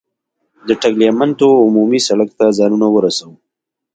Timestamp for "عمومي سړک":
1.65-2.29